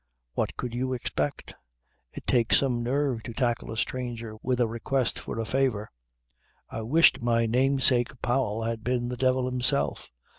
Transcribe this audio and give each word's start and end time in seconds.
What 0.33 0.57
could 0.57 0.73
you 0.73 0.93
expect? 0.93 1.53
It 2.11 2.25
takes 2.25 2.57
some 2.57 2.81
nerve 2.81 3.21
to 3.21 3.33
tackle 3.35 3.69
a 3.71 3.77
stranger 3.77 4.35
with 4.41 4.59
a 4.59 4.67
request 4.67 5.19
for 5.19 5.39
a 5.39 5.45
favour. 5.45 5.91
I 6.71 6.81
wished 6.81 7.21
my 7.21 7.45
namesake 7.45 8.19
Powell 8.19 8.63
had 8.63 8.83
been 8.83 9.09
the 9.09 9.15
devil 9.15 9.45
himself. 9.47 10.09